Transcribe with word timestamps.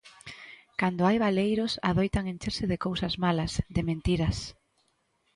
Cando 0.79 1.01
hai 1.07 1.17
baleiros, 1.25 1.71
adoitan 1.89 2.25
encherse 2.33 2.65
de 2.71 2.81
cousas 2.85 3.13
malas, 3.25 3.51
de 3.75 3.81
mentiras. 3.89 4.37